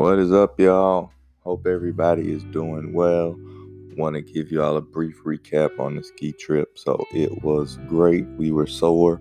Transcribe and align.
What 0.00 0.18
is 0.18 0.32
up, 0.32 0.58
y'all? 0.58 1.12
Hope 1.40 1.66
everybody 1.66 2.32
is 2.32 2.42
doing 2.44 2.94
well. 2.94 3.36
Want 3.98 4.16
to 4.16 4.22
give 4.22 4.50
y'all 4.50 4.78
a 4.78 4.80
brief 4.80 5.22
recap 5.24 5.78
on 5.78 5.96
the 5.96 6.02
ski 6.02 6.32
trip. 6.32 6.78
So 6.78 7.04
it 7.12 7.44
was 7.44 7.76
great. 7.86 8.26
We 8.38 8.50
were 8.50 8.66
sore. 8.66 9.20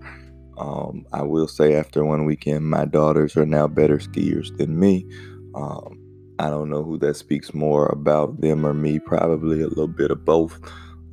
Um, 0.57 1.05
I 1.11 1.23
will 1.23 1.49
say, 1.49 1.75
after 1.75 2.05
one 2.05 2.23
weekend, 2.23 2.69
my 2.69 2.85
daughters 2.85 3.35
are 3.35 3.45
now 3.45 3.67
better 3.67 3.97
skiers 3.97 4.57
than 4.57 4.79
me. 4.79 5.05
Um, 5.53 5.99
I 6.39 6.49
don't 6.49 6.69
know 6.69 6.85
who 6.85 6.97
that 6.99 7.17
speaks 7.17 7.53
more 7.53 7.87
about 7.87 8.39
them 8.39 8.65
or 8.65 8.73
me. 8.73 8.99
Probably 8.99 9.61
a 9.61 9.67
little 9.67 9.85
bit 9.85 10.11
of 10.11 10.23
both. 10.23 10.61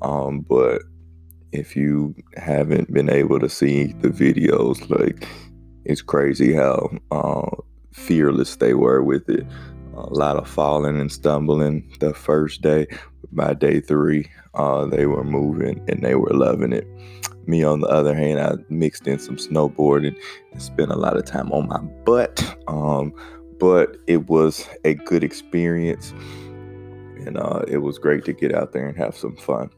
Um, 0.01 0.43
but 0.49 0.83
if 1.51 1.75
you 1.75 2.15
haven't 2.37 2.95
been 2.95 3.11
able 3.11 3.41
to 3.41 3.49
see 3.49 3.95
the 3.95 4.11
videos, 4.11 4.89
like 4.89 5.27
it's 5.85 6.03
crazy 6.03 6.53
how 6.55 6.89
uh, 7.11 7.51
fearless 7.97 8.57
they 8.57 8.75
were 8.75 9.03
with 9.03 9.29
it. 9.29 9.47
A 9.95 10.13
lot 10.13 10.37
of 10.37 10.49
falling 10.49 11.01
and 11.01 11.11
stumbling 11.11 11.91
the 12.01 12.13
first 12.13 12.61
day. 12.63 12.87
By 13.33 13.55
day 13.55 13.81
three, 13.81 14.31
uh, 14.55 14.85
they 14.87 15.07
were 15.07 15.25
moving 15.25 15.85
and 15.89 16.03
they 16.03 16.15
were 16.15 16.33
loving 16.33 16.73
it. 16.73 16.87
Me, 17.47 17.65
on 17.65 17.81
the 17.81 17.89
other 17.89 18.15
hand, 18.15 18.41
I 18.41 18.55
mixed 18.69 19.07
in 19.07 19.19
some 19.19 19.37
snowboarding 19.37 20.17
and 20.53 20.63
spent 20.63 20.91
a 20.91 20.97
lot 20.97 21.17
of 21.17 21.25
time 21.25 21.51
on 21.53 21.69
my 21.69 21.79
butt. 22.05 22.57
Um, 22.69 23.13
but 23.59 23.97
it 24.07 24.29
was 24.29 24.69
a 24.85 24.95
good 24.95 25.25
experience 25.25 26.13
and 27.27 27.39
uh, 27.39 27.63
it 27.67 27.79
was 27.79 27.99
great 27.99 28.25
to 28.27 28.33
get 28.33 28.55
out 28.55 28.73
there 28.73 28.87
and 28.87 28.97
have 28.97 29.17
some 29.17 29.37
fun. 29.37 29.71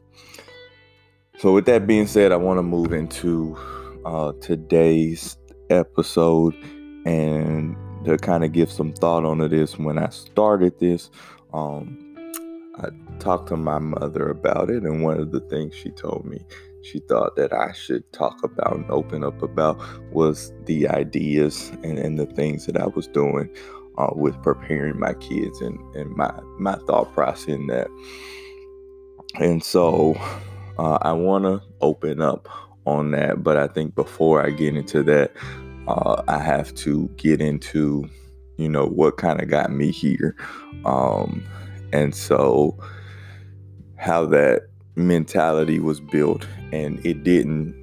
So, 1.37 1.53
with 1.53 1.65
that 1.65 1.87
being 1.87 2.07
said, 2.07 2.31
I 2.31 2.35
want 2.35 2.57
to 2.57 2.63
move 2.63 2.91
into 2.91 3.57
uh, 4.05 4.33
today's 4.41 5.37
episode 5.69 6.53
and 7.05 7.75
to 8.05 8.17
kind 8.17 8.43
of 8.43 8.51
give 8.51 8.71
some 8.71 8.93
thought 8.93 9.25
on 9.25 9.37
this. 9.49 9.77
When 9.77 9.97
I 9.97 10.09
started 10.09 10.79
this, 10.79 11.09
um, 11.53 12.05
I 12.77 12.89
talked 13.19 13.49
to 13.49 13.57
my 13.57 13.79
mother 13.79 14.29
about 14.29 14.69
it, 14.69 14.83
and 14.83 15.03
one 15.03 15.19
of 15.19 15.31
the 15.31 15.41
things 15.41 15.75
she 15.75 15.89
told 15.91 16.25
me 16.25 16.45
she 16.81 16.99
thought 16.99 17.35
that 17.35 17.53
I 17.53 17.71
should 17.73 18.11
talk 18.13 18.43
about 18.43 18.75
and 18.75 18.89
open 18.89 19.23
up 19.23 19.41
about 19.41 19.79
was 20.11 20.53
the 20.65 20.87
ideas 20.87 21.69
and, 21.83 21.97
and 21.99 22.17
the 22.17 22.25
things 22.25 22.65
that 22.65 22.77
I 22.77 22.87
was 22.87 23.07
doing 23.07 23.49
uh, 23.97 24.11
with 24.13 24.41
preparing 24.41 24.99
my 24.99 25.13
kids 25.15 25.61
and, 25.61 25.77
and 25.95 26.15
my, 26.15 26.31
my 26.57 26.75
thought 26.87 27.11
process 27.13 27.47
in 27.47 27.67
that. 27.67 27.87
And 29.35 29.63
so 29.63 30.15
uh, 30.77 30.97
I 31.01 31.11
want 31.11 31.43
to 31.43 31.61
open 31.81 32.21
up 32.21 32.47
on 32.85 33.11
that, 33.11 33.43
but 33.43 33.57
I 33.57 33.67
think 33.67 33.93
before 33.93 34.43
I 34.45 34.49
get 34.49 34.75
into 34.75 35.03
that, 35.03 35.33
uh, 35.89 36.21
I 36.27 36.37
have 36.37 36.73
to 36.75 37.07
get 37.17 37.41
into, 37.41 38.07
you 38.57 38.69
know, 38.69 38.85
what 38.85 39.17
kind 39.17 39.41
of 39.41 39.49
got 39.49 39.71
me 39.71 39.91
here. 39.91 40.35
Um, 40.85 41.43
and 41.91 42.13
so 42.13 42.77
how 43.97 44.25
that 44.27 44.67
mentality 44.95 45.79
was 45.79 45.99
built 45.99 46.45
and 46.71 47.03
it 47.05 47.23
didn't 47.23 47.73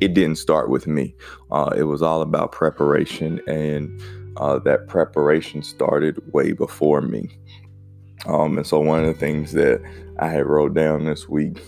it 0.00 0.14
didn't 0.14 0.36
start 0.36 0.68
with 0.68 0.86
me 0.86 1.14
uh, 1.50 1.70
it 1.76 1.84
was 1.84 2.02
all 2.02 2.20
about 2.20 2.52
preparation 2.52 3.40
and 3.46 4.00
uh, 4.36 4.58
that 4.58 4.86
preparation 4.88 5.62
started 5.62 6.20
way 6.32 6.52
before 6.52 7.00
me 7.00 7.28
um, 8.26 8.56
and 8.56 8.66
so 8.66 8.80
one 8.80 9.00
of 9.00 9.06
the 9.06 9.20
things 9.20 9.52
that 9.52 9.80
i 10.18 10.28
had 10.28 10.46
wrote 10.46 10.74
down 10.74 11.04
this 11.04 11.28
week 11.28 11.60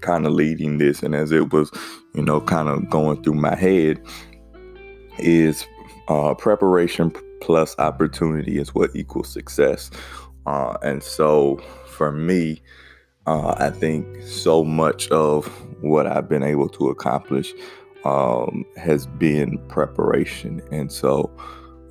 kind 0.00 0.26
of 0.26 0.32
leading 0.32 0.78
this 0.78 1.02
and 1.02 1.14
as 1.14 1.32
it 1.32 1.52
was 1.52 1.70
you 2.14 2.22
know 2.22 2.40
kind 2.42 2.68
of 2.68 2.88
going 2.90 3.22
through 3.22 3.34
my 3.34 3.54
head 3.54 4.00
is 5.20 5.66
uh, 6.08 6.34
preparation 6.34 7.12
plus 7.40 7.74
opportunity 7.78 8.58
is 8.58 8.74
what 8.74 8.90
equals 8.94 9.32
success 9.32 9.90
uh, 10.46 10.76
and 10.82 11.02
so 11.02 11.60
for 11.86 12.12
me 12.12 12.60
uh, 13.26 13.54
i 13.58 13.70
think 13.70 14.06
so 14.22 14.64
much 14.64 15.08
of 15.08 15.46
what 15.82 16.06
i've 16.06 16.28
been 16.28 16.42
able 16.42 16.68
to 16.68 16.88
accomplish 16.88 17.52
um, 18.04 18.64
has 18.76 19.06
been 19.06 19.58
preparation 19.68 20.62
and 20.72 20.90
so 20.90 21.30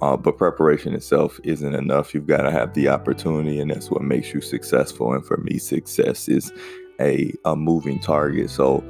uh, 0.01 0.15
but 0.15 0.37
preparation 0.37 0.93
itself 0.93 1.39
isn't 1.43 1.73
enough. 1.73 2.13
You've 2.13 2.27
got 2.27 2.43
to 2.43 2.51
have 2.51 2.73
the 2.73 2.87
opportunity, 2.87 3.59
and 3.59 3.71
that's 3.71 3.89
what 3.89 4.03
makes 4.03 4.33
you 4.33 4.41
successful. 4.41 5.13
And 5.13 5.25
for 5.25 5.37
me, 5.37 5.57
success 5.57 6.27
is 6.27 6.51
a, 6.99 7.33
a 7.45 7.55
moving 7.55 7.99
target. 7.99 8.49
So 8.49 8.83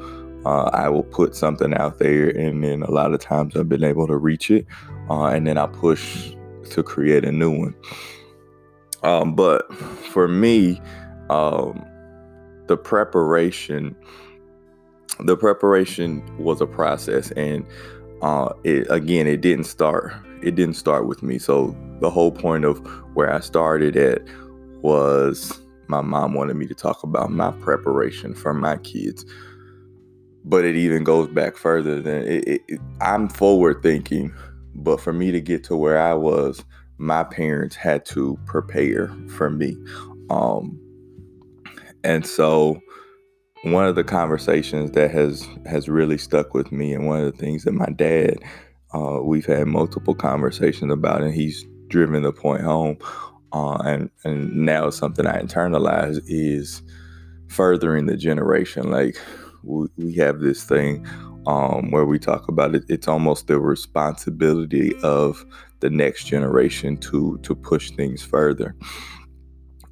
uh, 0.46 0.70
I 0.74 0.90
will 0.90 1.04
put 1.04 1.36
something 1.36 1.74
out 1.74 2.00
there, 2.00 2.30
and 2.30 2.64
then 2.64 2.84
a 2.84 2.92
lot 2.92 3.14
of 3.14 3.20
times 3.20 3.56
I've 3.56 3.70
been 3.70 3.84
able 3.84 4.08
to 4.08 4.18
reach 4.18 4.50
it, 4.50 4.66
uh, 5.10 5.26
and 5.26 5.48
then 5.48 5.58
I 5.58 5.68
push 5.68 6.32
to 6.72 6.84
create 6.84 7.26
a 7.26 7.32
new 7.32 7.52
one. 7.52 7.76
Um, 9.04 9.36
but 9.36 9.72
for 9.74 10.28
me, 10.28 10.82
um, 11.30 11.86
the 12.68 12.78
preparation, 12.78 13.96
the 15.20 15.38
preparation 15.38 16.24
was 16.38 16.62
a 16.62 16.68
process, 16.68 17.32
and 17.32 17.66
uh, 18.22 18.54
it 18.64 18.88
again, 18.90 19.28
it 19.28 19.42
didn't 19.42 19.66
start. 19.66 20.14
It 20.42 20.56
didn't 20.56 20.76
start 20.76 21.08
with 21.08 21.24
me. 21.24 21.40
So 21.40 21.76
the 22.00 22.10
whole 22.10 22.32
point 22.32 22.64
of 22.64 22.78
where 23.16 23.34
I 23.34 23.40
started 23.40 23.96
at 23.96 24.22
was 24.82 25.60
my 25.88 26.02
mom 26.02 26.34
wanted 26.34 26.56
me 26.56 26.68
to 26.68 26.76
talk 26.76 27.04
about 27.04 27.32
my 27.32 27.52
preparation 27.52 28.34
for 28.34 28.54
my 28.54 28.78
kids. 28.78 29.26
But 30.50 30.66
it 30.66 30.76
even 30.76 31.04
goes 31.04 31.28
back 31.30 31.58
further 31.58 32.02
than 32.02 32.24
it, 32.24 32.48
it, 32.48 32.62
it, 32.68 32.82
I'm 33.02 33.30
forward 33.30 33.82
thinking. 33.84 34.34
But 34.76 35.02
for 35.02 35.12
me 35.12 35.32
to 35.32 35.42
get 35.42 35.64
to 35.66 35.76
where 35.76 36.00
I 36.00 36.14
was, 36.14 36.64
my 36.98 37.24
parents 37.24 37.76
had 37.76 38.06
to 38.08 38.38
prepare 38.46 39.08
for 39.36 39.50
me. 39.50 39.76
Um, 40.30 40.80
and 42.04 42.26
so 42.26 42.80
one 43.64 43.86
of 43.86 43.96
the 43.96 44.04
conversations 44.04 44.92
that 44.92 45.12
has 45.12 45.48
has 45.66 45.90
really 45.90 46.18
stuck 46.18 46.54
with 46.54 46.72
me 46.72 46.94
and 46.94 47.08
one 47.08 47.20
of 47.20 47.26
the 47.32 47.38
things 47.38 47.64
that 47.64 47.74
my 47.74 47.90
dad 47.96 48.38
uh, 48.94 49.20
we've 49.22 49.48
had 49.48 49.68
multiple 49.68 50.14
conversations 50.14 50.94
about 50.94 51.22
and 51.22 51.34
he's 51.34 51.66
driven 51.88 52.22
the 52.22 52.32
point 52.32 52.62
home 52.62 52.98
uh, 53.54 53.78
and 53.86 54.10
and 54.24 54.54
now 54.54 54.90
something 54.90 55.26
I 55.26 55.42
internalize 55.42 56.22
is 56.28 56.82
furthering 57.48 58.06
the 58.06 58.18
generation. 58.18 58.92
Like 58.92 59.18
we, 59.64 59.88
we 59.98 60.14
have 60.16 60.40
this 60.40 60.64
thing 60.64 61.06
um, 61.46 61.92
where 61.92 62.06
we 62.06 62.20
talk 62.20 62.48
about 62.48 62.76
it. 62.76 62.84
It's 62.90 63.08
almost 63.08 63.48
the 63.48 63.60
responsibility 63.60 64.94
of 65.04 65.46
the 65.80 65.90
next 65.90 66.26
generation 66.26 66.98
to 66.98 67.38
to 67.44 67.56
push 67.56 67.92
things 67.92 68.24
further. 68.24 68.76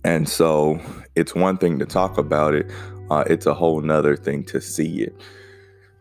And 0.04 0.30
so 0.30 0.80
it's 1.16 1.34
one 1.34 1.58
thing 1.58 1.80
to 1.80 1.86
talk 1.86 2.18
about 2.18 2.54
it. 2.54 2.72
Uh, 3.10 3.24
it's 3.28 3.46
a 3.46 3.54
whole 3.54 3.82
nother 3.82 4.16
thing 4.16 4.44
to 4.46 4.62
see 4.62 5.02
it. 5.02 5.16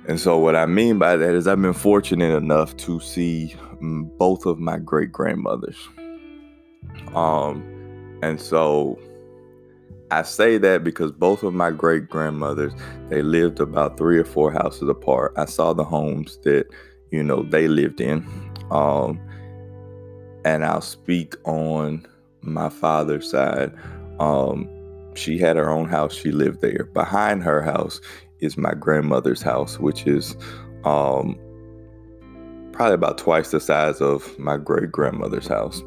And 0.07 0.21
so, 0.21 0.39
what 0.39 0.55
I 0.55 0.67
mean 0.67 0.99
by 0.99 1.17
that 1.17 1.35
is, 1.35 1.47
I've 1.47 1.63
been 1.63 1.73
fortunate 1.73 2.37
enough 2.37 2.77
to 2.79 3.01
see 3.01 3.55
mm, 3.83 4.19
both 4.19 4.45
of 4.45 4.59
my 4.59 4.79
great 4.79 5.11
grandmothers. 5.11 5.79
Um, 7.15 7.63
and 8.23 8.39
so 8.41 8.99
I 10.11 10.23
say 10.23 10.59
that 10.59 10.85
because 10.85 11.13
both 11.13 11.43
of 11.43 11.55
my 11.55 11.71
great 11.71 12.09
grandmothers, 12.09 12.73
they 13.09 13.23
lived 13.23 13.61
about 13.61 13.97
three 13.97 14.19
or 14.19 14.25
four 14.25 14.53
houses 14.53 14.89
apart. 14.89 15.33
I 15.37 15.47
saw 15.47 15.73
the 15.73 15.85
homes 15.85 16.39
that, 16.45 16.67
you 17.11 17.23
know, 17.23 17.43
they 17.43 17.69
lived 17.69 18.01
in. 18.01 18.27
Um, 18.71 19.21
and 20.45 20.65
I'll 20.65 20.81
speak 20.81 21.35
on 21.45 22.07
my 22.43 22.69
father's 22.69 23.31
side. 23.31 23.73
Um, 24.21 24.69
she 25.15 25.39
had 25.39 25.57
her 25.57 25.71
own 25.71 25.89
house, 25.89 26.15
she 26.15 26.33
lived 26.33 26.61
there. 26.61 26.89
Behind 26.93 27.43
her 27.43 27.63
house 27.63 28.01
is 28.41 28.57
my 28.57 28.75
grandmother's 28.75 29.43
house, 29.43 29.79
which 29.79 30.07
is 30.07 30.37
um, 30.85 31.39
probably 32.73 32.95
about 32.95 33.17
twice 33.19 33.51
the 33.51 33.61
size 33.61 34.01
of 34.01 34.39
my 34.39 34.57
great 34.57 34.93
grandmother's 34.93 35.47
house. 35.47 35.83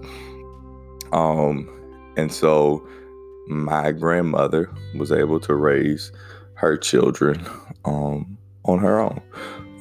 Um, 1.11 1.69
and 2.17 2.31
so 2.31 2.87
my 3.47 3.91
grandmother 3.91 4.69
was 4.95 5.11
able 5.11 5.39
to 5.41 5.55
raise 5.55 6.11
her 6.55 6.77
children 6.77 7.45
um, 7.85 8.37
on 8.65 8.79
her 8.79 8.99
own. 8.99 9.21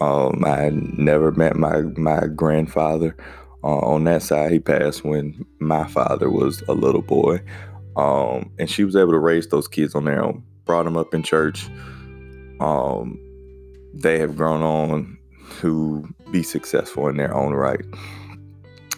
Um, 0.00 0.44
I 0.44 0.70
never 0.72 1.32
met 1.32 1.56
my 1.56 1.82
my 1.96 2.26
grandfather 2.26 3.16
uh, 3.64 3.78
on 3.78 4.04
that 4.04 4.22
side. 4.22 4.52
He 4.52 4.60
passed 4.60 5.04
when 5.04 5.44
my 5.58 5.86
father 5.86 6.30
was 6.30 6.62
a 6.68 6.72
little 6.72 7.02
boy, 7.02 7.40
um, 7.96 8.50
and 8.58 8.70
she 8.70 8.84
was 8.84 8.94
able 8.94 9.12
to 9.12 9.18
raise 9.18 9.48
those 9.48 9.68
kids 9.68 9.94
on 9.94 10.04
their 10.04 10.22
own. 10.22 10.42
Brought 10.64 10.84
them 10.84 10.96
up 10.96 11.14
in 11.14 11.22
church. 11.22 11.68
Um, 12.60 13.18
they 13.94 14.18
have 14.18 14.36
grown 14.36 14.62
on 14.62 15.18
to 15.60 16.06
be 16.30 16.42
successful 16.42 17.08
in 17.08 17.16
their 17.16 17.34
own 17.34 17.54
right. 17.54 17.84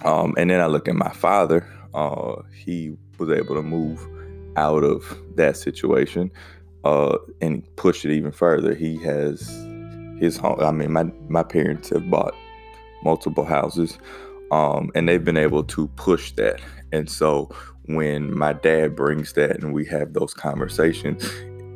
Um, 0.05 0.35
and 0.37 0.51
then 0.51 0.61
I 0.61 0.67
look 0.67 0.89
at 0.89 0.95
my 0.95 1.11
father 1.11 1.67
uh, 1.95 2.43
he 2.55 2.97
was 3.19 3.31
able 3.31 3.55
to 3.55 3.63
move 3.63 4.07
out 4.57 4.85
of 4.85 5.17
that 5.37 5.57
situation 5.57 6.31
uh, 6.85 7.19
and 7.41 7.65
push 7.77 8.05
it 8.05 8.13
even 8.13 8.33
further. 8.33 8.75
He 8.75 8.97
has 9.03 9.49
his 10.19 10.37
home. 10.37 10.61
I 10.61 10.71
mean, 10.73 10.93
my 10.93 11.05
my 11.29 11.43
parents 11.43 11.91
have 11.91 12.11
bought 12.11 12.35
multiple 13.05 13.45
houses, 13.45 13.99
um, 14.51 14.91
and 14.95 15.09
they've 15.09 15.25
been 15.25 15.37
able 15.37 15.65
to 15.65 15.89
push 15.89 16.33
that. 16.33 16.61
And 16.93 17.11
so 17.11 17.51
when 17.87 18.37
my 18.37 18.53
dad 18.53 18.97
brings 18.97 19.33
that 19.35 19.63
and 19.63 19.73
we 19.73 19.85
have 19.87 20.13
those 20.13 20.35
conversations, 20.35 21.31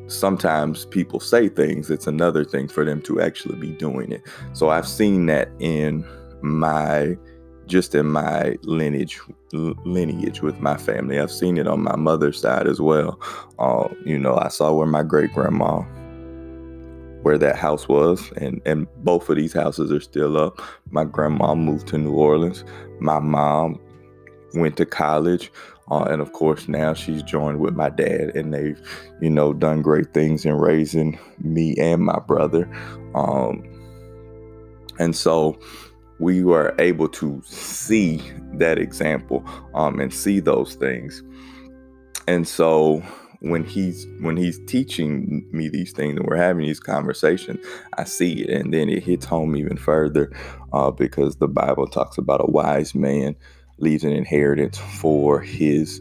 sometimes 0.09 0.87
people 0.87 1.21
say 1.21 1.49
things, 1.49 1.91
it's 1.91 2.07
another 2.07 2.45
thing 2.45 2.69
for 2.69 2.85
them 2.85 3.01
to 3.03 3.21
actually 3.21 3.57
be 3.57 3.73
doing 3.73 4.13
it. 4.13 4.23
So 4.53 4.71
I've 4.71 4.89
seen 4.89 5.27
that 5.27 5.49
in 5.59 6.05
my 6.43 7.17
just 7.67 7.95
in 7.95 8.07
my 8.07 8.57
lineage 8.63 9.21
lineage 9.53 10.43
with 10.43 10.61
my 10.61 10.77
family. 10.77 11.19
I've 11.19 11.33
seen 11.33 11.59
it 11.59 11.67
on 11.67 11.83
my 11.83 11.97
mother's 11.97 12.41
side 12.41 12.67
as 12.67 12.81
well. 12.81 13.21
Uh, 13.59 13.89
you 14.05 14.19
know, 14.19 14.37
I 14.37 14.49
saw 14.49 14.73
where 14.73 14.87
my 14.87 15.03
great 15.03 15.33
grandma 15.33 15.83
where 17.23 17.39
that 17.39 17.55
house 17.57 17.87
was 17.89 18.33
and 18.33 18.61
and 18.67 18.89
both 19.05 19.29
of 19.29 19.37
these 19.37 19.53
houses 19.53 19.93
are 19.93 20.01
still 20.01 20.37
up. 20.37 20.61
My 20.91 21.05
grandma 21.05 21.55
moved 21.55 21.87
to 21.89 21.99
New 21.99 22.13
Orleans. 22.13 22.65
My 23.01 23.21
mom 23.21 23.79
went 24.55 24.77
to 24.77 24.87
college. 24.87 25.51
Uh, 25.91 26.05
and 26.05 26.23
of 26.23 26.33
course, 26.33 26.69
now 26.69 26.95
she's 26.95 27.23
joined 27.23 27.59
with 27.59 27.75
my 27.75 27.91
dad, 27.91 28.35
and 28.35 28.55
they've, 28.55 28.81
you 29.21 29.29
know, 29.29 29.53
done 29.53 29.83
great 29.83 30.15
things 30.15 30.47
in 30.47 30.55
raising 30.55 31.19
me 31.39 31.75
and 31.77 32.03
my 32.03 32.19
brother. 32.21 32.71
Um, 33.15 33.63
and 34.99 35.15
so 35.15 35.59
we 36.23 36.45
were 36.45 36.73
able 36.79 37.09
to 37.09 37.43
see 37.45 38.23
that 38.55 38.79
example 38.79 39.45
um, 39.75 39.99
and 39.99 40.15
see 40.15 40.39
those 40.39 40.77
things. 40.77 41.21
And 42.29 42.47
so 42.47 43.03
when 43.41 43.65
he's 43.65 44.07
when 44.21 44.37
he's 44.37 44.61
teaching 44.67 45.45
me 45.51 45.69
these 45.69 45.91
things 45.91 46.17
and 46.17 46.25
we're 46.25 46.37
having 46.37 46.65
these 46.65 46.79
conversations, 46.79 47.59
I 47.99 48.05
see 48.05 48.43
it, 48.43 48.51
and 48.51 48.73
then 48.73 48.89
it 48.89 49.03
hits 49.03 49.27
home 49.27 49.57
even 49.57 49.77
further 49.77 50.31
uh, 50.73 50.93
because 50.93 51.37
the 51.37 51.49
Bible 51.49 51.89
talks 51.89 52.19
about 52.19 52.41
a 52.41 52.51
wise 52.51 52.95
man 52.95 53.35
leaves 53.79 54.05
an 54.05 54.13
inheritance 54.13 54.79
for 54.79 55.41
his 55.41 56.01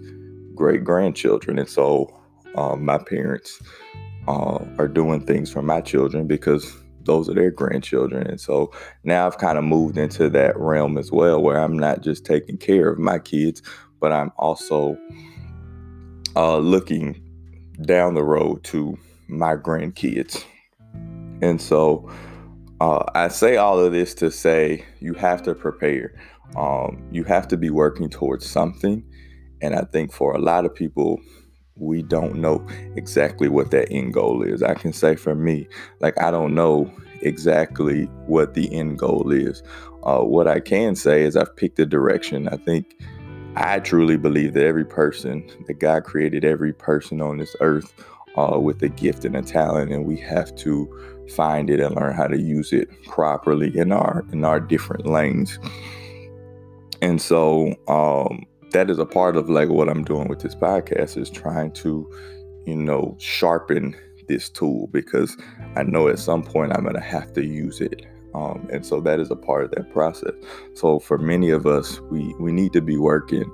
great 0.53 0.83
grandchildren. 0.83 1.57
And 1.57 1.67
so 1.67 2.15
um, 2.55 2.85
my 2.85 2.99
parents 2.99 3.59
uh, 4.27 4.63
are 4.77 4.87
doing 4.87 5.25
things 5.25 5.51
for 5.51 5.63
my 5.63 5.81
children 5.81 6.27
because 6.27 6.71
those 7.05 7.29
are 7.29 7.33
their 7.33 7.51
grandchildren. 7.51 8.27
And 8.27 8.39
so 8.39 8.71
now 9.03 9.27
I've 9.27 9.37
kind 9.37 9.57
of 9.57 9.63
moved 9.63 9.97
into 9.97 10.29
that 10.29 10.57
realm 10.57 10.97
as 10.97 11.11
well, 11.11 11.41
where 11.41 11.59
I'm 11.59 11.77
not 11.77 12.01
just 12.01 12.25
taking 12.25 12.57
care 12.57 12.89
of 12.89 12.99
my 12.99 13.19
kids, 13.19 13.61
but 13.99 14.11
I'm 14.11 14.31
also 14.37 14.97
uh, 16.35 16.57
looking 16.57 17.21
down 17.81 18.13
the 18.13 18.23
road 18.23 18.63
to 18.65 18.97
my 19.27 19.55
grandkids. 19.55 20.43
And 21.41 21.61
so 21.61 22.11
uh, 22.79 23.03
I 23.15 23.27
say 23.29 23.57
all 23.57 23.79
of 23.79 23.91
this 23.91 24.13
to 24.15 24.31
say 24.31 24.85
you 24.99 25.13
have 25.15 25.41
to 25.43 25.55
prepare 25.55 26.13
um, 26.55 27.01
you 27.11 27.23
have 27.23 27.47
to 27.49 27.57
be 27.57 27.69
working 27.69 28.09
towards 28.09 28.45
something. 28.45 29.03
And 29.61 29.75
I 29.75 29.81
think 29.81 30.11
for 30.11 30.33
a 30.33 30.39
lot 30.39 30.65
of 30.65 30.73
people, 30.73 31.19
we 31.75 32.01
don't 32.01 32.35
know 32.35 32.65
exactly 32.95 33.49
what 33.49 33.71
that 33.71 33.91
end 33.91 34.13
goal 34.13 34.43
is. 34.43 34.61
I 34.61 34.73
can 34.73 34.93
say 34.93 35.15
for 35.15 35.35
me, 35.35 35.67
like, 35.99 36.19
I 36.21 36.31
don't 36.31 36.53
know 36.53 36.91
exactly 37.21 38.05
what 38.25 38.53
the 38.53 38.73
end 38.73 38.99
goal 38.99 39.31
is. 39.31 39.63
Uh, 40.03 40.19
what 40.19 40.47
I 40.47 40.59
can 40.59 40.95
say 40.95 41.23
is 41.23 41.35
I've 41.35 41.55
picked 41.55 41.79
a 41.79 41.85
direction. 41.85 42.47
I 42.47 42.57
think 42.57 42.95
I 43.55 43.79
truly 43.79 44.17
believe 44.17 44.53
that 44.53 44.65
every 44.65 44.85
person, 44.85 45.49
that 45.67 45.75
God 45.75 46.03
created 46.03 46.45
every 46.45 46.73
person 46.73 47.21
on 47.21 47.37
this 47.37 47.55
earth 47.59 47.93
uh, 48.37 48.59
with 48.59 48.81
a 48.81 48.89
gift 48.89 49.25
and 49.25 49.35
a 49.35 49.41
talent, 49.41 49.91
and 49.91 50.05
we 50.05 50.17
have 50.17 50.55
to 50.57 50.87
find 51.35 51.69
it 51.69 51.79
and 51.79 51.95
learn 51.95 52.15
how 52.15 52.27
to 52.27 52.39
use 52.39 52.71
it 52.73 52.89
properly 53.03 53.77
in 53.77 53.91
our 53.91 54.25
in 54.31 54.45
our 54.45 54.59
different 54.59 55.05
lanes. 55.05 55.59
And 57.01 57.21
so 57.21 57.75
um, 57.87 58.45
that 58.71 58.89
is 58.89 58.99
a 58.99 59.05
part 59.05 59.35
of 59.35 59.49
like 59.49 59.69
what 59.69 59.89
I'm 59.89 60.03
doing 60.03 60.27
with 60.27 60.39
this 60.39 60.55
podcast 60.55 61.17
is 61.17 61.29
trying 61.29 61.71
to, 61.73 62.09
you 62.65 62.75
know, 62.75 63.15
sharpen 63.19 63.95
this 64.27 64.49
tool 64.49 64.87
because 64.87 65.37
I 65.75 65.83
know 65.83 66.07
at 66.07 66.19
some 66.19 66.43
point 66.43 66.73
I'm 66.73 66.83
going 66.83 66.95
to 66.95 67.01
have 67.01 67.33
to 67.33 67.45
use 67.45 67.81
it. 67.81 68.05
Um, 68.33 68.67
and 68.71 68.85
so 68.85 69.01
that 69.01 69.19
is 69.19 69.29
a 69.29 69.35
part 69.35 69.65
of 69.65 69.71
that 69.71 69.91
process. 69.91 70.33
So 70.73 70.99
for 70.99 71.17
many 71.17 71.49
of 71.49 71.67
us, 71.67 71.99
we 72.09 72.33
we 72.39 72.51
need 72.51 72.71
to 72.73 72.81
be 72.81 72.97
working 72.97 73.51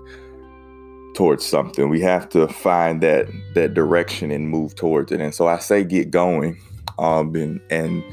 towards 1.16 1.44
something. 1.44 1.90
We 1.90 2.02
have 2.02 2.30
to 2.30 2.48
find 2.48 3.02
that 3.02 3.28
that 3.56 3.74
direction 3.74 4.30
and 4.30 4.50
move 4.50 4.75
towards 4.75 5.12
it. 5.12 5.19
And 5.19 5.34
so 5.34 5.48
I 5.48 5.58
say 5.58 5.84
get 5.84 6.12
going. 6.12 6.62
Um, 7.00 7.36
and, 7.36 7.60
and 7.69 8.04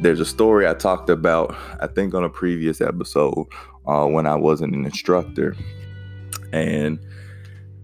there's 0.00 0.20
a 0.20 0.26
story 0.26 0.66
I 0.66 0.74
talked 0.74 1.10
about, 1.10 1.54
I 1.80 1.86
think 1.86 2.14
on 2.14 2.24
a 2.24 2.28
previous 2.28 2.80
episode, 2.80 3.46
uh, 3.86 4.06
when 4.06 4.26
I 4.26 4.36
wasn't 4.36 4.74
an 4.74 4.84
instructor. 4.84 5.54
And 6.54 6.98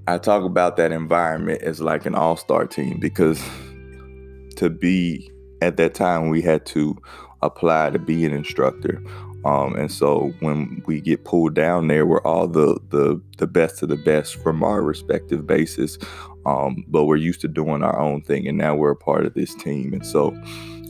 I 0.07 0.19
talk 0.19 0.45
about 0.45 0.77
that 0.77 0.93
environment 0.93 1.63
as 1.63 1.81
like 1.81 2.07
an 2.07 2.15
all 2.15 2.37
star 2.37 2.67
team 2.67 2.99
because 3.01 3.43
to 4.57 4.71
be 4.71 5.31
at 5.63 5.77
that 5.77 5.95
time, 5.95 6.31
we 6.31 6.43
had 6.43 6.65
to 6.67 6.97
apply 7.43 7.91
to 7.91 7.99
be 7.99 8.25
an 8.25 8.33
instructor. 8.33 9.03
Um, 9.45 9.75
and 9.75 9.91
so 9.91 10.35
when 10.41 10.83
we 10.87 11.01
get 11.01 11.25
pulled 11.25 11.55
down 11.55 11.89
there, 11.89 12.07
we're 12.07 12.23
all 12.23 12.47
the 12.47 12.79
the 12.91 13.21
the 13.39 13.47
best 13.47 13.83
of 13.83 13.89
the 13.89 13.97
best 13.97 14.37
from 14.37 14.63
our 14.63 14.83
respective 14.83 15.47
bases. 15.47 15.99
Um, 16.47 16.85
but 16.89 17.05
we're 17.05 17.17
used 17.17 17.41
to 17.43 17.49
doing 17.49 17.83
our 17.83 17.99
own 17.99 18.23
thing, 18.23 18.47
and 18.47 18.59
now 18.59 18.75
we're 18.75 18.93
a 18.93 18.97
part 18.97 19.27
of 19.27 19.35
this 19.35 19.55
team. 19.55 19.93
And 19.93 20.07
so, 20.07 20.35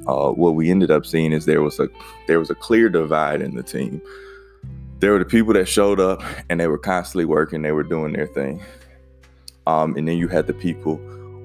uh, 0.06 0.30
what 0.32 0.54
we 0.54 0.70
ended 0.70 0.90
up 0.90 1.06
seeing 1.06 1.32
is 1.32 1.44
there 1.44 1.62
was 1.62 1.78
a 1.78 1.88
there 2.26 2.40
was 2.40 2.50
a 2.50 2.54
clear 2.56 2.88
divide 2.88 3.40
in 3.40 3.54
the 3.54 3.62
team 3.62 4.02
there 5.00 5.12
were 5.12 5.18
the 5.18 5.24
people 5.24 5.54
that 5.54 5.66
showed 5.66 5.98
up 5.98 6.22
and 6.48 6.60
they 6.60 6.66
were 6.66 6.78
constantly 6.78 7.24
working, 7.24 7.62
they 7.62 7.72
were 7.72 7.82
doing 7.82 8.12
their 8.12 8.26
thing. 8.26 8.62
Um, 9.66 9.96
and 9.96 10.06
then 10.06 10.18
you 10.18 10.28
had 10.28 10.46
the 10.46 10.52
people 10.52 11.00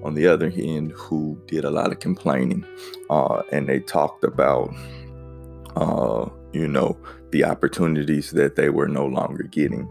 on 0.05 0.13
the 0.13 0.27
other 0.27 0.51
end 0.55 0.91
who 0.91 1.41
did 1.47 1.65
a 1.65 1.71
lot 1.71 1.91
of 1.91 1.99
complaining 1.99 2.65
uh, 3.09 3.41
and 3.51 3.67
they 3.67 3.79
talked 3.79 4.23
about, 4.23 4.73
uh, 5.75 6.29
you 6.51 6.67
know, 6.67 6.97
the 7.31 7.43
opportunities 7.43 8.31
that 8.31 8.55
they 8.55 8.69
were 8.69 8.87
no 8.87 9.05
longer 9.05 9.43
getting. 9.43 9.89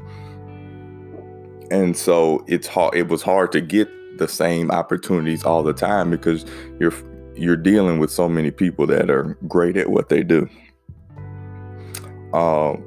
And 1.71 1.97
so 1.97 2.45
it's 2.47 2.67
hard, 2.67 2.95
it 2.95 3.09
was 3.09 3.23
hard 3.23 3.51
to 3.53 3.61
get 3.61 3.89
the 4.19 4.29
same 4.29 4.71
opportunities 4.71 5.43
all 5.43 5.63
the 5.63 5.73
time 5.73 6.11
because 6.11 6.45
you're 6.79 6.93
you're 7.35 7.57
dealing 7.57 7.99
with 7.99 8.13
so 8.13 8.29
many 8.29 8.53
people 8.53 8.87
that 8.87 9.11
are 9.11 9.37
great 9.49 9.77
at 9.77 9.91
what 9.91 10.09
they 10.09 10.23
do. 10.23 10.49
Um, 12.33 12.85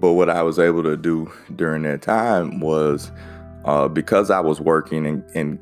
but 0.00 0.14
what 0.14 0.30
I 0.30 0.42
was 0.42 0.58
able 0.58 0.82
to 0.82 0.96
do 0.96 1.30
during 1.56 1.82
that 1.82 2.02
time 2.02 2.60
was 2.60 3.10
uh, 3.64 3.88
because 3.88 4.30
I 4.30 4.40
was 4.40 4.60
working 4.60 5.06
and, 5.06 5.24
and 5.34 5.58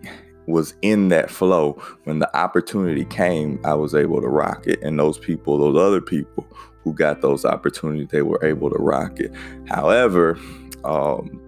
was 0.46 0.74
in 0.80 1.08
that 1.08 1.30
flow, 1.30 1.72
when 2.04 2.20
the 2.20 2.36
opportunity 2.36 3.04
came, 3.04 3.60
I 3.64 3.74
was 3.74 3.94
able 3.94 4.20
to 4.20 4.28
rock 4.28 4.66
it. 4.66 4.82
And 4.82 4.98
those 4.98 5.18
people, 5.18 5.58
those 5.58 5.76
other 5.76 6.00
people 6.00 6.46
who 6.82 6.94
got 6.94 7.20
those 7.20 7.44
opportunities, 7.44 8.08
they 8.08 8.22
were 8.22 8.42
able 8.44 8.70
to 8.70 8.78
rock 8.78 9.20
it. 9.20 9.32
However, 9.68 10.38
um, 10.84 11.42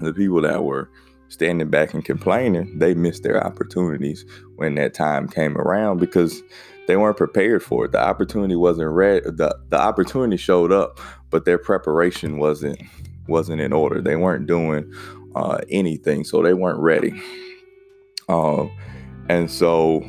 the 0.00 0.14
people 0.14 0.40
that 0.42 0.64
were 0.64 0.90
standing 1.28 1.68
back 1.68 1.92
and 1.92 2.04
complaining, 2.04 2.78
they 2.78 2.94
missed 2.94 3.24
their 3.24 3.44
opportunities 3.44 4.24
when 4.56 4.74
that 4.76 4.94
time 4.94 5.28
came 5.28 5.58
around 5.58 5.98
because 5.98 6.42
they 6.86 6.96
weren't 6.96 7.16
prepared 7.16 7.62
for 7.62 7.84
it. 7.84 7.92
The 7.92 8.00
opportunity 8.00 8.56
wasn't 8.56 8.90
ready. 8.90 9.20
The 9.20 9.56
the 9.68 9.80
opportunity 9.80 10.36
showed 10.36 10.72
up, 10.72 11.00
but 11.30 11.44
their 11.44 11.58
preparation 11.58 12.38
wasn't 12.38 12.80
wasn't 13.28 13.60
in 13.60 13.72
order. 13.72 14.00
They 14.00 14.16
weren't 14.16 14.46
doing 14.46 14.92
uh, 15.34 15.58
anything, 15.68 16.24
so 16.24 16.42
they 16.42 16.54
weren't 16.54 16.80
ready. 16.80 17.20
Um, 18.28 18.70
and 19.28 19.50
so 19.50 20.04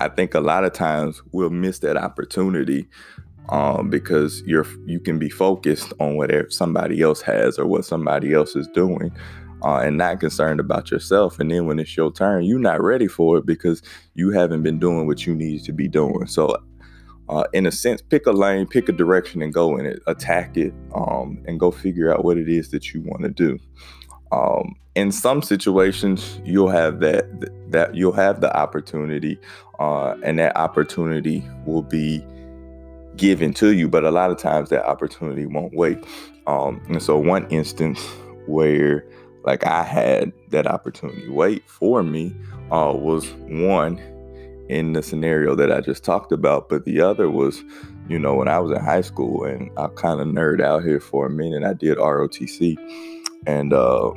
I 0.00 0.08
think 0.08 0.34
a 0.34 0.40
lot 0.40 0.64
of 0.64 0.72
times 0.72 1.22
we'll 1.32 1.50
miss 1.50 1.80
that 1.80 1.96
opportunity 1.96 2.88
um, 3.48 3.90
because 3.90 4.42
you're 4.42 4.66
you 4.84 5.00
can 5.00 5.18
be 5.18 5.30
focused 5.30 5.92
on 6.00 6.16
whatever 6.16 6.50
somebody 6.50 7.00
else 7.00 7.20
has 7.22 7.58
or 7.58 7.66
what 7.66 7.84
somebody 7.84 8.32
else 8.32 8.54
is 8.54 8.68
doing 8.68 9.10
uh, 9.62 9.78
and 9.78 9.98
not 9.98 10.20
concerned 10.20 10.60
about 10.60 10.90
yourself. 10.90 11.38
And 11.38 11.50
then 11.50 11.66
when 11.66 11.78
it's 11.78 11.96
your 11.96 12.12
turn, 12.12 12.44
you're 12.44 12.58
not 12.58 12.82
ready 12.82 13.06
for 13.06 13.38
it 13.38 13.46
because 13.46 13.82
you 14.14 14.30
haven't 14.30 14.62
been 14.62 14.78
doing 14.78 15.06
what 15.06 15.26
you 15.26 15.34
need 15.34 15.64
to 15.64 15.72
be 15.72 15.88
doing. 15.88 16.26
So, 16.26 16.56
uh, 17.28 17.44
in 17.52 17.66
a 17.66 17.70
sense, 17.70 18.00
pick 18.00 18.26
a 18.26 18.32
lane, 18.32 18.66
pick 18.66 18.88
a 18.88 18.92
direction, 18.92 19.42
and 19.42 19.52
go 19.52 19.76
in 19.76 19.84
it, 19.84 20.00
attack 20.06 20.56
it, 20.56 20.72
um, 20.94 21.42
and 21.46 21.60
go 21.60 21.70
figure 21.70 22.12
out 22.12 22.24
what 22.24 22.38
it 22.38 22.48
is 22.48 22.70
that 22.70 22.94
you 22.94 23.02
want 23.02 23.22
to 23.22 23.28
do. 23.28 23.58
Um, 24.32 24.74
in 24.94 25.12
some 25.12 25.42
situations, 25.42 26.40
you'll 26.44 26.70
have 26.70 27.00
that 27.00 27.26
that 27.70 27.94
you'll 27.94 28.12
have 28.12 28.40
the 28.40 28.54
opportunity, 28.56 29.38
uh, 29.78 30.16
and 30.22 30.38
that 30.38 30.56
opportunity 30.56 31.44
will 31.66 31.82
be 31.82 32.24
given 33.16 33.52
to 33.54 33.74
you. 33.74 33.88
But 33.88 34.04
a 34.04 34.10
lot 34.10 34.30
of 34.30 34.38
times, 34.38 34.70
that 34.70 34.86
opportunity 34.86 35.46
won't 35.46 35.74
wait. 35.74 36.02
Um, 36.46 36.82
and 36.88 37.02
so, 37.02 37.18
one 37.18 37.46
instance 37.48 38.04
where 38.46 39.04
like 39.44 39.66
I 39.66 39.82
had 39.82 40.32
that 40.50 40.66
opportunity 40.66 41.28
wait 41.28 41.68
for 41.68 42.02
me 42.02 42.34
uh, 42.70 42.92
was 42.94 43.30
one 43.48 43.98
in 44.68 44.92
the 44.92 45.02
scenario 45.02 45.54
that 45.54 45.72
I 45.72 45.80
just 45.80 46.04
talked 46.04 46.32
about, 46.32 46.68
but 46.68 46.84
the 46.84 47.00
other 47.00 47.30
was, 47.30 47.62
you 48.08 48.18
know, 48.18 48.34
when 48.34 48.48
I 48.48 48.58
was 48.58 48.70
in 48.70 48.84
high 48.84 49.00
school 49.00 49.44
and 49.44 49.70
I 49.78 49.88
kind 49.88 50.20
of 50.20 50.26
nerd 50.26 50.60
out 50.60 50.84
here 50.84 51.00
for 51.00 51.26
a 51.26 51.30
minute, 51.30 51.64
I 51.64 51.72
did 51.72 51.96
ROTC. 51.96 52.76
and 53.46 53.72
uh, 53.72 54.12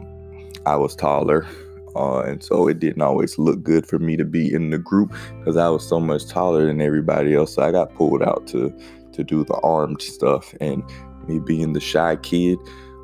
I 0.65 0.75
was 0.75 0.95
taller. 0.95 1.47
Uh, 1.95 2.21
and 2.21 2.43
so 2.43 2.67
it 2.67 2.79
didn't 2.79 3.01
always 3.01 3.37
look 3.37 3.63
good 3.63 3.85
for 3.85 3.99
me 3.99 4.15
to 4.15 4.23
be 4.23 4.53
in 4.53 4.69
the 4.69 4.77
group 4.77 5.13
because 5.39 5.57
I 5.57 5.69
was 5.69 5.87
so 5.87 5.99
much 5.99 6.25
taller 6.27 6.65
than 6.65 6.81
everybody 6.81 7.35
else. 7.35 7.55
So 7.55 7.63
I 7.63 7.71
got 7.71 7.93
pulled 7.95 8.23
out 8.23 8.47
to 8.47 8.73
to 9.11 9.25
do 9.25 9.43
the 9.43 9.55
armed 9.55 10.01
stuff, 10.01 10.53
and 10.61 10.81
me 11.27 11.39
being 11.39 11.73
the 11.73 11.81
shy 11.81 12.15
kid, 12.15 12.57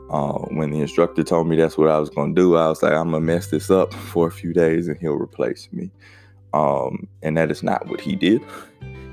uh, 0.10 0.40
when 0.50 0.72
the 0.72 0.80
instructor 0.80 1.24
told 1.24 1.48
me 1.48 1.56
that's 1.56 1.78
what 1.78 1.90
I 1.90 2.00
was 2.00 2.10
going 2.10 2.34
to 2.34 2.42
do, 2.42 2.56
I 2.56 2.70
was 2.70 2.82
like, 2.82 2.94
I'm 2.94 3.12
going 3.12 3.22
to 3.22 3.34
mess 3.34 3.48
this 3.48 3.70
up 3.70 3.94
for 3.94 4.28
a 4.28 4.32
few 4.32 4.54
days 4.54 4.88
and 4.88 4.98
he'll 5.00 5.14
replace 5.14 5.68
me. 5.72 5.92
Um, 6.54 7.08
and 7.22 7.38
that 7.38 7.52
is 7.52 7.62
not 7.62 7.88
what 7.88 8.00
he 8.00 8.16
did. 8.16 8.42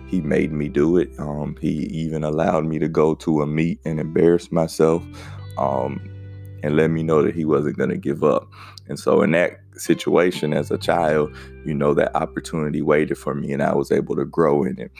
He 0.06 0.20
made 0.20 0.52
me 0.52 0.68
do 0.68 0.96
it. 0.96 1.10
Um, 1.18 1.56
he 1.60 1.86
even 1.86 2.22
allowed 2.22 2.64
me 2.64 2.78
to 2.78 2.88
go 2.88 3.14
to 3.16 3.42
a 3.42 3.46
meet 3.46 3.80
and 3.84 3.98
embarrass 3.98 4.52
myself 4.52 5.02
um, 5.58 6.00
and 6.62 6.76
let 6.76 6.90
me 6.90 7.02
know 7.02 7.22
that 7.22 7.34
he 7.34 7.44
wasn't 7.44 7.76
going 7.76 7.90
to 7.90 7.96
give 7.96 8.22
up. 8.22 8.48
And 8.88 8.98
so, 8.98 9.22
in 9.22 9.32
that 9.32 9.60
situation 9.76 10.52
as 10.52 10.70
a 10.70 10.78
child, 10.78 11.34
you 11.64 11.74
know, 11.74 11.94
that 11.94 12.14
opportunity 12.14 12.82
waited 12.82 13.18
for 13.18 13.34
me 13.34 13.52
and 13.52 13.62
I 13.62 13.74
was 13.74 13.90
able 13.90 14.14
to 14.16 14.24
grow 14.24 14.62
in 14.62 14.78
it. 14.78 14.92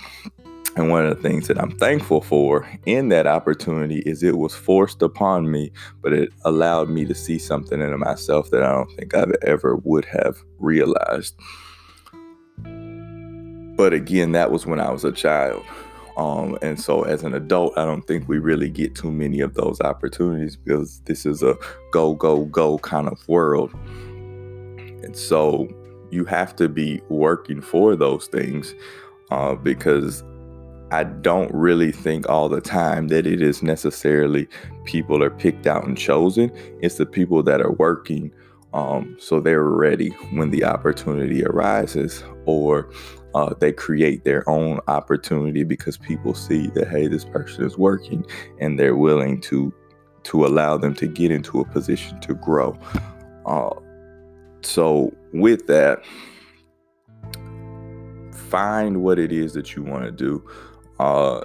And 0.77 0.91
one 0.91 1.07
of 1.07 1.17
the 1.17 1.23
things 1.23 1.47
that 1.47 1.59
I'm 1.61 1.71
thankful 1.79 2.21
for 2.21 2.69
in 2.85 3.09
that 3.11 3.29
opportunity 3.29 4.01
is 4.01 4.25
it 4.25 4.39
was 4.39 4.55
forced 4.55 5.03
upon 5.03 5.51
me, 5.51 5.71
but 6.03 6.13
it 6.13 6.33
allowed 6.45 6.89
me 6.89 7.05
to 7.05 7.15
see 7.15 7.39
something 7.39 7.81
in 7.81 7.99
myself 8.01 8.51
that 8.51 8.65
I 8.65 8.73
don't 8.73 8.91
think 8.97 9.15
I've 9.15 9.33
ever 9.43 9.77
would 9.77 10.05
have 10.07 10.43
realized. 10.59 11.37
But 13.77 13.93
again, 13.93 14.33
that 14.33 14.51
was 14.51 14.67
when 14.67 14.81
I 14.81 14.91
was 14.91 15.05
a 15.05 15.13
child. 15.13 15.65
Um, 16.17 16.59
and 16.63 16.81
so 16.81 17.03
as 17.03 17.23
an 17.23 17.35
adult, 17.35 17.77
I 17.77 17.85
don't 17.85 18.07
think 18.07 18.29
we 18.29 18.39
really 18.39 18.71
get 18.71 18.95
too 18.95 19.11
many 19.11 19.41
of 19.41 19.55
those 19.55 19.81
opportunities 19.81 20.57
because 20.57 21.01
this 21.07 21.25
is 21.25 21.43
a 21.43 21.57
go, 21.93 22.15
go, 22.15 22.47
go 22.47 22.79
kind 22.79 23.09
of 23.09 23.29
world. 23.29 23.73
And 25.05 25.17
so 25.17 25.69
you 26.11 26.25
have 26.25 26.55
to 26.57 26.69
be 26.69 27.01
working 27.09 27.61
for 27.61 27.97
those 27.97 28.27
things 28.27 28.75
uh, 29.31 29.57
because 29.57 30.23
I 30.95 31.05
don't 31.05 31.53
really 31.53 31.93
think 31.93 32.29
all 32.29 32.49
the 32.49 32.61
time 32.61 33.09
that 33.09 33.27
it 33.27 33.43
is 33.43 33.63
necessarily 33.63 34.49
people 34.85 35.23
are 35.23 35.31
picked 35.31 35.67
out 35.67 35.85
and 35.87 35.99
chosen. 35.99 36.53
It's 36.81 36.97
the 36.97 37.07
people 37.07 37.43
that 37.43 37.61
are 37.61 37.73
working 37.73 38.33
um, 38.75 39.17
so 39.21 39.39
they're 39.39 39.63
ready 39.63 40.09
when 40.33 40.51
the 40.51 40.65
opportunity 40.65 41.45
arises, 41.45 42.25
or 42.45 42.91
uh, 43.35 43.55
they 43.61 43.71
create 43.71 44.25
their 44.25 44.47
own 44.51 44.81
opportunity 44.89 45.63
because 45.63 45.97
people 45.97 46.35
see 46.35 46.67
that 46.75 46.89
hey, 46.89 47.07
this 47.07 47.25
person 47.25 47.65
is 47.65 47.79
working, 47.79 48.27
and 48.61 48.79
they're 48.79 48.97
willing 48.97 49.41
to 49.43 49.73
to 50.25 50.45
allow 50.45 50.77
them 50.77 50.93
to 50.95 51.07
get 51.07 51.31
into 51.31 51.61
a 51.61 51.65
position 51.65 52.21
to 52.21 52.35
grow. 52.35 52.77
Uh, 53.47 53.71
so 54.63 55.15
with 55.33 55.69
that, 55.69 56.05
find 58.33 59.03
what 59.03 59.21
it 59.21 59.31
is 59.31 59.53
that 59.53 59.77
you 59.77 59.85
want 59.85 60.05
to 60.05 60.11
do. 60.11 60.45
Uh, 60.99 61.41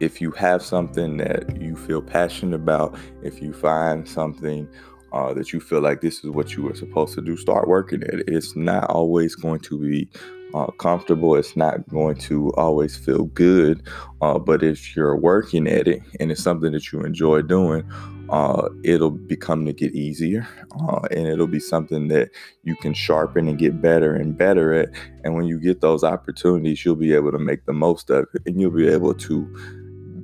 if 0.00 0.20
you 0.20 0.30
have 0.32 0.62
something 0.62 1.16
that 1.18 1.60
you 1.60 1.76
feel 1.76 2.00
passionate 2.00 2.56
about, 2.56 2.96
if 3.22 3.42
you 3.42 3.52
find 3.52 4.08
something 4.08 4.68
uh, 5.12 5.32
that 5.34 5.52
you 5.52 5.60
feel 5.60 5.80
like 5.80 6.00
this 6.00 6.24
is 6.24 6.30
what 6.30 6.54
you 6.54 6.62
were 6.62 6.74
supposed 6.74 7.14
to 7.14 7.20
do, 7.20 7.36
start 7.36 7.68
working 7.68 8.02
at 8.04 8.14
it. 8.14 8.28
It's 8.28 8.54
not 8.54 8.90
always 8.90 9.34
going 9.34 9.60
to 9.60 9.78
be 9.78 10.08
uh, 10.54 10.66
comfortable. 10.72 11.34
It's 11.34 11.56
not 11.56 11.88
going 11.88 12.16
to 12.16 12.50
always 12.52 12.96
feel 12.96 13.24
good. 13.24 13.82
Uh, 14.20 14.38
but 14.38 14.62
if 14.62 14.94
you're 14.96 15.16
working 15.16 15.66
at 15.66 15.88
it 15.88 16.02
and 16.20 16.30
it's 16.30 16.42
something 16.42 16.72
that 16.72 16.92
you 16.92 17.02
enjoy 17.02 17.42
doing, 17.42 17.84
uh, 18.30 18.68
it'll 18.84 19.10
become 19.10 19.64
to 19.66 19.72
get 19.72 19.94
easier 19.94 20.46
uh, 20.80 21.00
and 21.10 21.26
it'll 21.26 21.46
be 21.46 21.60
something 21.60 22.08
that 22.08 22.30
you 22.62 22.76
can 22.76 22.94
sharpen 22.94 23.48
and 23.48 23.58
get 23.58 23.80
better 23.80 24.14
and 24.14 24.36
better 24.36 24.72
at. 24.74 24.90
And 25.24 25.34
when 25.34 25.46
you 25.46 25.58
get 25.58 25.80
those 25.80 26.04
opportunities, 26.04 26.84
you'll 26.84 26.96
be 26.96 27.14
able 27.14 27.32
to 27.32 27.38
make 27.38 27.64
the 27.66 27.72
most 27.72 28.10
of 28.10 28.26
it 28.34 28.42
and 28.46 28.60
you'll 28.60 28.70
be 28.70 28.88
able 28.88 29.14
to 29.14 29.44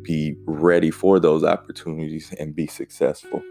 be 0.02 0.36
ready 0.44 0.90
for 0.90 1.18
those 1.18 1.44
opportunities 1.44 2.32
and 2.38 2.54
be 2.54 2.66
successful. 2.66 3.42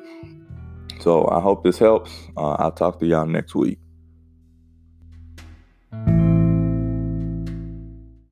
So 1.00 1.28
I 1.30 1.40
hope 1.40 1.64
this 1.64 1.80
helps. 1.80 2.12
Uh, 2.38 2.52
I'll 2.54 2.72
talk 2.72 3.00
to 3.00 3.06
y'all 3.06 3.26
next 3.26 3.56
week. 3.56 3.80